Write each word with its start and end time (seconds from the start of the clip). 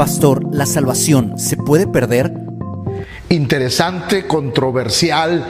Pastor, 0.00 0.46
¿la 0.50 0.64
salvación 0.64 1.38
se 1.38 1.58
puede 1.58 1.86
perder? 1.86 2.32
Interesante, 3.28 4.26
controversial, 4.26 5.46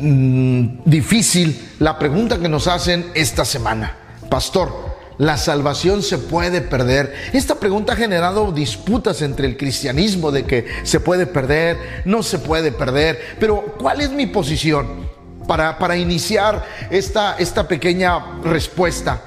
mmm, 0.00 0.80
difícil 0.84 1.68
la 1.78 1.96
pregunta 1.96 2.40
que 2.40 2.48
nos 2.48 2.66
hacen 2.66 3.06
esta 3.14 3.44
semana. 3.44 3.96
Pastor, 4.28 4.72
¿la 5.18 5.36
salvación 5.36 6.02
se 6.02 6.18
puede 6.18 6.62
perder? 6.62 7.14
Esta 7.32 7.60
pregunta 7.60 7.92
ha 7.92 7.96
generado 7.96 8.50
disputas 8.50 9.22
entre 9.22 9.46
el 9.46 9.56
cristianismo 9.56 10.32
de 10.32 10.46
que 10.46 10.66
se 10.82 10.98
puede 10.98 11.28
perder, 11.28 12.02
no 12.06 12.24
se 12.24 12.40
puede 12.40 12.72
perder, 12.72 13.36
pero 13.38 13.76
¿cuál 13.78 14.00
es 14.00 14.10
mi 14.10 14.26
posición? 14.26 15.08
Para, 15.46 15.78
para 15.78 15.96
iniciar 15.96 16.64
esta, 16.90 17.36
esta 17.38 17.68
pequeña 17.68 18.40
respuesta, 18.42 19.22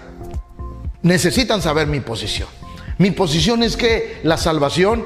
necesitan 1.01 1.61
saber 1.61 1.87
mi 1.87 2.01
posición. 2.01 2.58
Mi 2.99 3.11
posición 3.11 3.63
es 3.63 3.77
que 3.77 4.19
la 4.23 4.35
salvación 4.35 5.05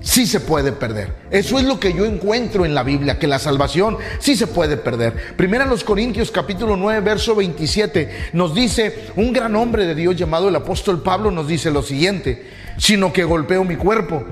sí 0.00 0.26
se 0.26 0.40
puede 0.40 0.72
perder. 0.72 1.14
Eso 1.30 1.58
es 1.58 1.66
lo 1.66 1.78
que 1.78 1.92
yo 1.92 2.06
encuentro 2.06 2.64
en 2.64 2.74
la 2.74 2.82
Biblia, 2.82 3.18
que 3.18 3.26
la 3.26 3.38
salvación 3.38 3.98
sí 4.18 4.34
se 4.34 4.46
puede 4.46 4.78
perder. 4.78 5.36
Primera 5.36 5.66
los 5.66 5.84
Corintios 5.84 6.30
capítulo 6.30 6.74
9, 6.74 7.00
verso 7.02 7.34
27 7.34 8.30
nos 8.32 8.54
dice, 8.54 9.08
un 9.16 9.30
gran 9.30 9.54
hombre 9.56 9.84
de 9.84 9.94
Dios 9.94 10.16
llamado 10.16 10.48
el 10.48 10.56
apóstol 10.56 11.02
Pablo 11.02 11.30
nos 11.30 11.48
dice 11.48 11.70
lo 11.70 11.82
siguiente, 11.82 12.48
sino 12.78 13.12
que 13.12 13.24
golpeo 13.24 13.62
mi 13.62 13.76
cuerpo 13.76 14.24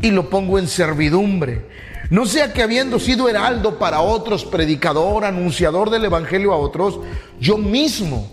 y 0.00 0.10
lo 0.10 0.30
pongo 0.30 0.58
en 0.58 0.68
servidumbre. 0.68 1.66
No 2.08 2.24
sea 2.24 2.54
que 2.54 2.62
habiendo 2.62 2.98
sido 2.98 3.28
heraldo 3.28 3.78
para 3.78 4.00
otros, 4.00 4.46
predicador, 4.46 5.26
anunciador 5.26 5.90
del 5.90 6.06
Evangelio 6.06 6.54
a 6.54 6.56
otros, 6.56 6.98
yo 7.38 7.58
mismo 7.58 8.26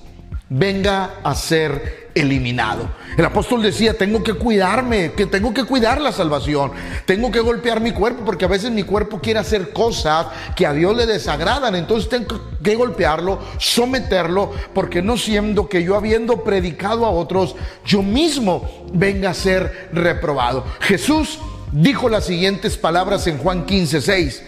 venga 0.47 1.15
a 1.21 1.35
ser 1.35 1.98
eliminado. 2.15 2.89
El 3.17 3.25
apóstol 3.25 3.61
decía, 3.61 3.97
tengo 3.97 4.23
que 4.23 4.33
cuidarme, 4.33 5.11
que 5.13 5.25
tengo 5.25 5.53
que 5.53 5.63
cuidar 5.63 5.99
la 6.01 6.11
salvación, 6.11 6.71
tengo 7.05 7.31
que 7.31 7.39
golpear 7.39 7.81
mi 7.81 7.91
cuerpo, 7.91 8.23
porque 8.25 8.45
a 8.45 8.47
veces 8.49 8.71
mi 8.71 8.83
cuerpo 8.83 9.19
quiere 9.19 9.39
hacer 9.39 9.73
cosas 9.73 10.27
que 10.55 10.65
a 10.65 10.73
Dios 10.73 10.95
le 10.95 11.05
desagradan, 11.05 11.75
entonces 11.75 12.09
tengo 12.09 12.41
que 12.63 12.75
golpearlo, 12.75 13.39
someterlo, 13.57 14.51
porque 14.73 15.01
no 15.01 15.17
siendo 15.17 15.67
que 15.67 15.83
yo 15.83 15.95
habiendo 15.95 16.43
predicado 16.43 17.05
a 17.05 17.11
otros, 17.11 17.55
yo 17.85 18.01
mismo 18.01 18.87
venga 18.93 19.31
a 19.31 19.33
ser 19.33 19.89
reprobado. 19.91 20.65
Jesús 20.79 21.39
dijo 21.71 22.09
las 22.09 22.25
siguientes 22.25 22.77
palabras 22.77 23.27
en 23.27 23.37
Juan 23.37 23.65
15, 23.65 24.01
6. 24.01 24.43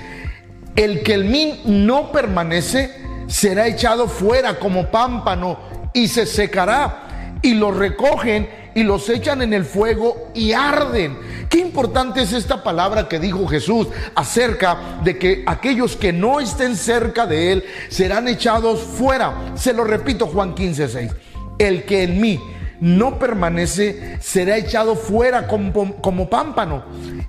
El 0.75 1.03
que 1.03 1.13
el 1.13 1.25
mí 1.25 1.61
no 1.65 2.11
permanece 2.11 2.95
será 3.27 3.67
echado 3.67 4.07
fuera 4.07 4.57
como 4.59 4.89
pámpano 4.89 5.59
y 5.93 6.07
se 6.07 6.25
secará. 6.25 7.07
Y 7.41 7.55
los 7.55 7.75
recogen 7.75 8.47
y 8.75 8.83
los 8.83 9.09
echan 9.09 9.41
en 9.41 9.53
el 9.53 9.65
fuego 9.65 10.31
y 10.33 10.53
arden. 10.53 11.17
Qué 11.49 11.59
importante 11.59 12.21
es 12.21 12.33
esta 12.33 12.63
palabra 12.63 13.07
que 13.09 13.19
dijo 13.19 13.47
Jesús 13.47 13.87
acerca 14.15 14.99
de 15.03 15.17
que 15.17 15.43
aquellos 15.45 15.95
que 15.95 16.13
no 16.13 16.39
estén 16.39 16.75
cerca 16.75 17.25
de 17.25 17.51
Él 17.51 17.65
serán 17.89 18.27
echados 18.27 18.79
fuera. 18.79 19.53
Se 19.55 19.73
lo 19.73 19.83
repito 19.83 20.27
Juan 20.27 20.55
15, 20.55 20.87
6. 20.87 21.11
El 21.59 21.83
que 21.83 22.03
en 22.03 22.21
mí 22.21 22.39
no 22.79 23.19
permanece 23.19 24.17
será 24.19 24.57
echado 24.57 24.95
fuera 24.95 25.47
como, 25.47 26.29
pámpano 26.29 26.83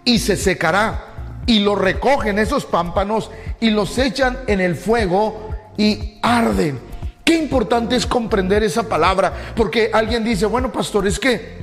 y 0.04 0.18
se 0.18 0.36
secará. 0.36 1.08
Y 1.46 1.58
lo 1.58 1.74
recogen 1.74 2.38
esos 2.38 2.64
pámpanos 2.64 3.30
y 3.60 3.70
los 3.70 3.98
echan 3.98 4.38
en 4.46 4.60
el 4.60 4.76
fuego 4.76 5.50
y 5.76 6.18
arden. 6.22 6.78
Qué 7.24 7.34
importante 7.36 7.96
es 7.96 8.06
comprender 8.06 8.62
esa 8.62 8.88
palabra, 8.88 9.32
porque 9.54 9.90
alguien 9.92 10.24
dice, 10.24 10.46
bueno, 10.46 10.72
pastor, 10.72 11.06
es 11.06 11.18
que 11.18 11.62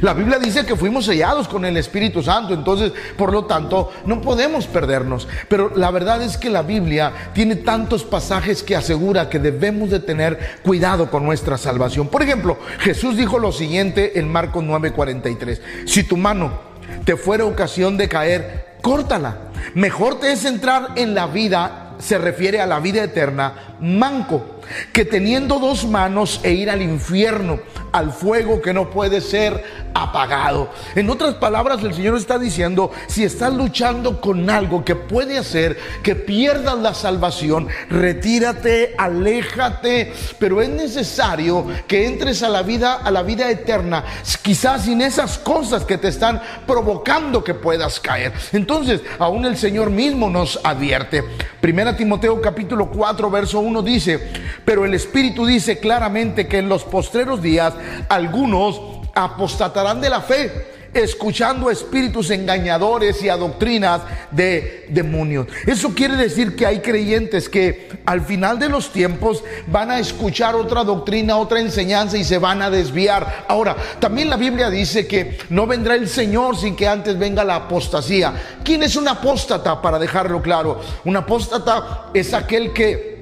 la 0.00 0.14
Biblia 0.14 0.38
dice 0.38 0.64
que 0.64 0.76
fuimos 0.76 1.04
sellados 1.06 1.48
con 1.48 1.64
el 1.64 1.76
Espíritu 1.76 2.22
Santo, 2.22 2.54
entonces, 2.54 2.92
por 3.16 3.32
lo 3.32 3.44
tanto, 3.44 3.92
no 4.06 4.20
podemos 4.20 4.66
perdernos. 4.66 5.28
Pero 5.48 5.72
la 5.74 5.90
verdad 5.90 6.22
es 6.22 6.36
que 6.36 6.50
la 6.50 6.62
Biblia 6.62 7.12
tiene 7.32 7.56
tantos 7.56 8.04
pasajes 8.04 8.62
que 8.62 8.76
asegura 8.76 9.28
que 9.28 9.38
debemos 9.38 9.90
de 9.90 10.00
tener 10.00 10.58
cuidado 10.62 11.10
con 11.10 11.24
nuestra 11.24 11.58
salvación. 11.58 12.08
Por 12.08 12.22
ejemplo, 12.22 12.58
Jesús 12.80 13.16
dijo 13.16 13.38
lo 13.38 13.52
siguiente 13.52 14.18
en 14.18 14.30
Marcos 14.30 14.64
9:43, 14.64 15.60
si 15.86 16.04
tu 16.04 16.16
mano 16.16 16.74
te 17.04 17.16
fuera 17.16 17.44
ocasión 17.44 17.96
de 17.96 18.08
caer, 18.08 18.76
córtala. 18.82 19.38
Mejor 19.74 20.20
te 20.20 20.32
es 20.32 20.44
entrar 20.44 20.90
en 20.96 21.14
la 21.14 21.26
vida 21.26 21.84
se 21.98 22.18
refiere 22.18 22.60
a 22.60 22.66
la 22.66 22.80
vida 22.80 23.02
eterna, 23.02 23.76
manco, 23.80 24.53
que 24.92 25.04
teniendo 25.04 25.58
dos 25.58 25.86
manos 25.86 26.40
e 26.42 26.52
ir 26.52 26.70
al 26.70 26.82
infierno, 26.82 27.60
al 27.92 28.12
fuego 28.12 28.60
que 28.60 28.72
no 28.72 28.90
puede 28.90 29.20
ser 29.20 29.62
apagado. 29.94 30.70
En 30.96 31.08
otras 31.08 31.34
palabras, 31.34 31.82
el 31.82 31.94
Señor 31.94 32.16
está 32.16 32.38
diciendo, 32.38 32.90
si 33.06 33.22
estás 33.22 33.52
luchando 33.52 34.20
con 34.20 34.50
algo 34.50 34.84
que 34.84 34.96
puede 34.96 35.38
hacer 35.38 35.78
que 36.02 36.16
pierdas 36.16 36.78
la 36.78 36.94
salvación, 36.94 37.68
retírate, 37.88 38.94
aléjate, 38.98 40.12
pero 40.38 40.60
es 40.60 40.68
necesario 40.68 41.66
que 41.86 42.06
entres 42.06 42.42
a 42.42 42.48
la 42.48 42.62
vida 42.62 42.94
a 42.94 43.10
la 43.10 43.22
vida 43.22 43.50
eterna, 43.50 44.04
quizás 44.42 44.84
sin 44.84 45.00
esas 45.00 45.38
cosas 45.38 45.84
que 45.84 45.98
te 45.98 46.08
están 46.08 46.40
provocando 46.66 47.44
que 47.44 47.54
puedas 47.54 48.00
caer. 48.00 48.32
Entonces, 48.52 49.02
aún 49.18 49.44
el 49.44 49.56
Señor 49.56 49.90
mismo 49.90 50.28
nos 50.28 50.58
advierte. 50.64 51.24
Primera 51.60 51.96
Timoteo 51.96 52.40
capítulo 52.40 52.90
4 52.90 53.30
verso 53.30 53.60
1 53.60 53.82
dice, 53.82 54.30
pero 54.64 54.84
el 54.84 54.94
Espíritu 54.94 55.46
dice 55.46 55.78
claramente 55.78 56.46
que 56.46 56.58
en 56.58 56.68
los 56.68 56.84
postreros 56.84 57.42
días 57.42 57.74
algunos 58.08 58.80
apostatarán 59.14 60.00
de 60.00 60.10
la 60.10 60.20
fe 60.20 60.74
escuchando 60.94 61.68
a 61.68 61.72
espíritus 61.72 62.30
engañadores 62.30 63.22
y 63.22 63.28
a 63.28 63.36
doctrinas 63.36 64.02
de 64.30 64.86
demonios. 64.88 65.48
Eso 65.66 65.92
quiere 65.94 66.16
decir 66.16 66.54
que 66.54 66.66
hay 66.66 66.80
creyentes 66.80 67.48
que 67.48 67.88
al 68.06 68.20
final 68.22 68.58
de 68.58 68.68
los 68.68 68.92
tiempos 68.92 69.42
van 69.66 69.90
a 69.90 69.98
escuchar 69.98 70.54
otra 70.54 70.84
doctrina, 70.84 71.36
otra 71.36 71.60
enseñanza 71.60 72.16
y 72.16 72.24
se 72.24 72.38
van 72.38 72.62
a 72.62 72.70
desviar. 72.70 73.44
Ahora, 73.48 73.76
también 73.98 74.30
la 74.30 74.36
Biblia 74.36 74.70
dice 74.70 75.06
que 75.06 75.38
no 75.50 75.66
vendrá 75.66 75.96
el 75.96 76.08
Señor 76.08 76.56
sin 76.56 76.76
que 76.76 76.86
antes 76.86 77.18
venga 77.18 77.44
la 77.44 77.56
apostasía. 77.56 78.32
¿Quién 78.62 78.82
es 78.82 78.96
un 78.96 79.08
apóstata? 79.08 79.82
Para 79.82 79.98
dejarlo 79.98 80.40
claro, 80.40 80.80
un 81.04 81.16
apóstata 81.16 82.10
es 82.14 82.32
aquel 82.32 82.72
que 82.72 83.13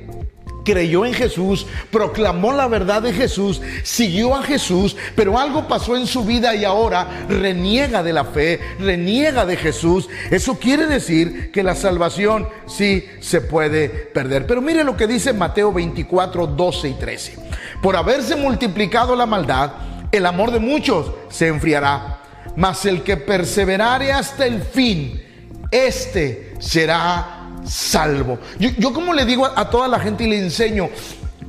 creyó 0.64 1.04
en 1.04 1.14
Jesús, 1.14 1.66
proclamó 1.90 2.52
la 2.52 2.68
verdad 2.68 3.02
de 3.02 3.12
Jesús, 3.12 3.60
siguió 3.82 4.34
a 4.34 4.42
Jesús, 4.42 4.96
pero 5.14 5.38
algo 5.38 5.68
pasó 5.68 5.96
en 5.96 6.06
su 6.06 6.24
vida 6.24 6.54
y 6.54 6.64
ahora 6.64 7.26
reniega 7.28 8.02
de 8.02 8.12
la 8.12 8.24
fe, 8.24 8.60
reniega 8.78 9.44
de 9.46 9.56
Jesús. 9.56 10.08
Eso 10.30 10.58
quiere 10.58 10.86
decir 10.86 11.50
que 11.52 11.62
la 11.62 11.74
salvación 11.74 12.48
sí 12.66 13.06
se 13.20 13.40
puede 13.40 13.88
perder. 13.88 14.46
Pero 14.46 14.60
mire 14.60 14.84
lo 14.84 14.96
que 14.96 15.06
dice 15.06 15.32
Mateo 15.32 15.72
24, 15.72 16.46
12 16.46 16.88
y 16.88 16.94
13. 16.94 17.38
Por 17.82 17.96
haberse 17.96 18.36
multiplicado 18.36 19.16
la 19.16 19.26
maldad, 19.26 19.72
el 20.12 20.26
amor 20.26 20.50
de 20.50 20.60
muchos 20.60 21.10
se 21.30 21.48
enfriará, 21.48 22.20
mas 22.56 22.84
el 22.84 23.02
que 23.02 23.16
perseverare 23.16 24.12
hasta 24.12 24.46
el 24.46 24.62
fin, 24.62 25.22
este 25.70 26.54
será 26.58 27.41
salvo. 27.64 28.38
Yo, 28.58 28.92
como 28.92 29.12
le 29.12 29.24
digo 29.24 29.46
a, 29.46 29.68
toda 29.70 29.88
la 29.88 29.98
gente 30.00 30.24
y 30.24 30.28
le 30.28 30.38
enseño, 30.38 30.88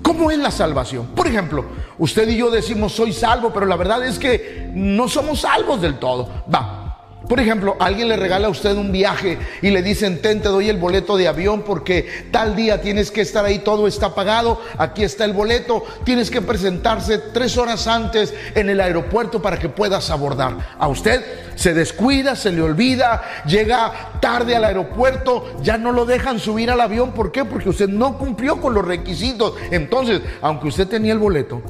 ¿cómo 0.02 0.32
es 0.32 0.38
la 0.38 0.52
salvación? 0.52 1.08
Por 1.16 1.28
ejemplo, 1.28 1.66
usted 1.98 2.28
y 2.30 2.38
yo 2.38 2.50
decimos 2.50 2.94
soy 2.94 3.14
salvo, 3.14 3.52
pero 3.54 3.66
la 3.66 3.76
verdad 3.76 4.06
es 4.06 4.20
que 4.20 4.70
no 4.74 5.08
somos 5.08 5.42
salvos 5.42 5.82
del 5.82 6.00
todo. 6.00 6.30
Va, 6.54 6.83
por 7.28 7.40
ejemplo, 7.40 7.78
alguien 7.80 8.10
le 8.10 8.18
regala 8.18 8.48
a 8.48 8.50
usted 8.50 8.76
un 8.76 8.92
viaje 8.92 9.38
y 9.62 9.70
le 9.70 9.82
dicen, 9.82 10.22
ten, 10.22 10.42
te 10.42 10.50
doy 10.50 10.70
el 10.70 10.78
boleto 10.78 11.16
de 11.16 11.28
avión 11.28 11.64
porque 11.64 12.28
tal 12.32 12.56
día 12.56 12.82
tienes 12.82 13.12
que 13.12 13.22
estar 13.22 13.46
ahí, 13.46 13.60
todo 13.60 13.88
está 13.88 14.14
pagado, 14.14 14.60
aquí 14.78 15.04
está 15.04 15.24
el 15.24 15.34
boleto, 15.34 15.84
tienes 16.04 16.30
que 16.30 16.42
presentarse 16.42 17.18
tres 17.18 17.58
horas 17.58 17.88
antes 17.88 18.34
en 18.56 18.70
el 18.70 18.82
aeropuerto 18.82 19.42
para 19.42 19.58
que 19.58 19.70
puedas 19.70 20.10
abordar. 20.10 20.58
A 20.78 20.88
usted 20.88 21.24
se 21.56 21.74
descuida, 21.74 22.36
se 22.36 22.52
le 22.52 22.62
olvida, 22.62 23.24
llega 23.46 24.20
tarde 24.20 24.56
al 24.56 24.66
aeropuerto, 24.66 25.56
ya 25.62 25.78
no 25.78 25.92
lo 25.92 26.06
dejan 26.06 26.40
subir 26.40 26.72
al 26.72 26.82
avión. 26.82 27.14
¿Por 27.14 27.32
qué? 27.32 27.46
Porque 27.46 27.70
usted 27.70 27.88
no 27.88 28.18
cumplió 28.18 28.60
con 28.60 28.74
los 28.74 28.86
requisitos. 28.86 29.54
Entonces, 29.72 30.22
aunque 30.42 30.68
usted 30.68 30.88
tenía 30.88 31.14
el 31.14 31.20
boleto, 31.20 31.62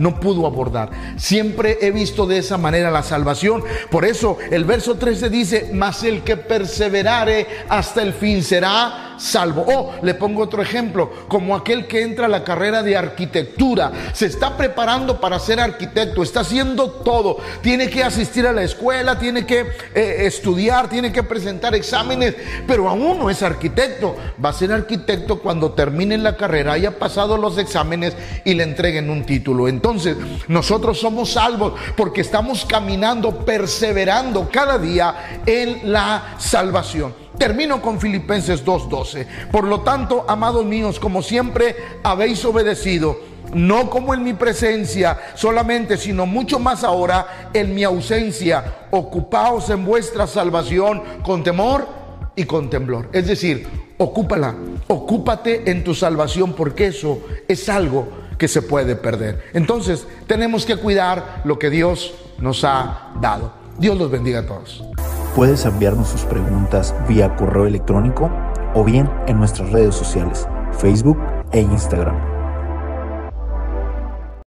no 0.00 0.18
pudo 0.18 0.46
abordar. 0.46 0.90
Siempre 1.16 1.78
he 1.82 1.90
visto 1.90 2.26
de 2.26 2.38
esa 2.38 2.58
manera 2.58 2.90
la 2.90 3.02
salvación. 3.02 3.62
Por 3.90 4.04
eso 4.04 4.38
el 4.50 4.64
verso 4.64 4.96
13 4.96 5.30
dice, 5.30 5.70
mas 5.72 6.02
el 6.02 6.22
que 6.22 6.36
perseverare 6.36 7.46
hasta 7.68 8.02
el 8.02 8.14
fin 8.14 8.42
será 8.42 9.09
salvo. 9.20 9.64
O 9.68 9.94
le 10.02 10.14
pongo 10.14 10.42
otro 10.42 10.62
ejemplo, 10.62 11.12
como 11.28 11.54
aquel 11.54 11.86
que 11.86 12.02
entra 12.02 12.26
a 12.26 12.28
la 12.28 12.42
carrera 12.42 12.82
de 12.82 12.96
arquitectura, 12.96 13.92
se 14.12 14.26
está 14.26 14.56
preparando 14.56 15.20
para 15.20 15.38
ser 15.38 15.60
arquitecto, 15.60 16.22
está 16.22 16.40
haciendo 16.40 16.90
todo, 16.90 17.38
tiene 17.60 17.90
que 17.90 18.02
asistir 18.02 18.46
a 18.46 18.52
la 18.52 18.62
escuela, 18.62 19.18
tiene 19.18 19.46
que 19.46 19.66
eh, 19.94 20.16
estudiar, 20.20 20.88
tiene 20.88 21.12
que 21.12 21.22
presentar 21.22 21.74
exámenes, 21.74 22.34
pero 22.66 22.88
aún 22.88 23.18
no 23.18 23.30
es 23.30 23.42
arquitecto. 23.42 24.16
Va 24.42 24.50
a 24.50 24.54
ser 24.54 24.72
arquitecto 24.72 25.40
cuando 25.40 25.72
termine 25.72 26.16
la 26.18 26.36
carrera, 26.36 26.72
haya 26.72 26.98
pasado 26.98 27.36
los 27.36 27.58
exámenes 27.58 28.14
y 28.44 28.54
le 28.54 28.62
entreguen 28.62 29.10
un 29.10 29.24
título. 29.24 29.68
Entonces, 29.68 30.16
nosotros 30.48 30.98
somos 30.98 31.32
salvos 31.32 31.74
porque 31.96 32.22
estamos 32.22 32.64
caminando, 32.64 33.44
perseverando 33.44 34.48
cada 34.50 34.78
día 34.78 35.42
en 35.46 35.92
la 35.92 36.36
salvación. 36.38 37.29
Termino 37.40 37.80
con 37.80 37.98
Filipenses 37.98 38.62
2.12. 38.66 39.26
Por 39.50 39.64
lo 39.64 39.80
tanto, 39.80 40.26
amados 40.28 40.66
míos, 40.66 41.00
como 41.00 41.22
siempre 41.22 41.74
habéis 42.02 42.44
obedecido, 42.44 43.18
no 43.54 43.88
como 43.88 44.12
en 44.12 44.22
mi 44.22 44.34
presencia 44.34 45.18
solamente, 45.36 45.96
sino 45.96 46.26
mucho 46.26 46.58
más 46.58 46.84
ahora 46.84 47.48
en 47.54 47.74
mi 47.74 47.82
ausencia, 47.82 48.86
ocupaos 48.90 49.70
en 49.70 49.86
vuestra 49.86 50.26
salvación 50.26 51.02
con 51.22 51.42
temor 51.42 51.88
y 52.36 52.44
con 52.44 52.68
temblor. 52.68 53.08
Es 53.10 53.26
decir, 53.26 53.66
ocúpala, 53.96 54.54
ocúpate 54.88 55.70
en 55.70 55.82
tu 55.82 55.94
salvación 55.94 56.52
porque 56.52 56.88
eso 56.88 57.22
es 57.48 57.70
algo 57.70 58.06
que 58.36 58.48
se 58.48 58.60
puede 58.60 58.96
perder. 58.96 59.46
Entonces, 59.54 60.06
tenemos 60.26 60.66
que 60.66 60.76
cuidar 60.76 61.40
lo 61.44 61.58
que 61.58 61.70
Dios 61.70 62.12
nos 62.36 62.64
ha 62.64 63.12
dado. 63.18 63.54
Dios 63.78 63.96
los 63.96 64.10
bendiga 64.10 64.40
a 64.40 64.46
todos. 64.46 64.84
Puedes 65.34 65.64
enviarnos 65.64 66.08
sus 66.08 66.22
preguntas 66.22 66.94
vía 67.08 67.36
correo 67.36 67.66
electrónico 67.66 68.30
o 68.74 68.84
bien 68.84 69.08
en 69.26 69.38
nuestras 69.38 69.70
redes 69.70 69.94
sociales, 69.94 70.46
Facebook 70.72 71.18
e 71.52 71.60
Instagram 71.60 72.29